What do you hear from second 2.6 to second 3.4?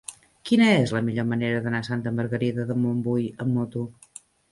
de Montbui